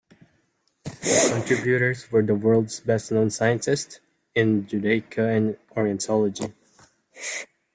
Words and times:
The 0.83 1.29
contributors 1.31 2.11
were 2.11 2.23
the 2.23 2.33
world's 2.33 2.79
best 2.79 3.11
known 3.11 3.29
scientists 3.29 3.99
in 4.33 4.65
Judaica 4.65 5.37
and 5.37 5.57
orientology. 5.75 6.51